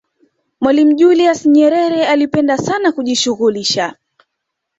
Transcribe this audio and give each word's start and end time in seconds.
mwalimu 0.61 0.93
julius 0.93 1.45
nyerere 1.45 2.05
alipenda 2.07 2.57
sana 2.57 2.91
kujishughulisha 2.91 3.95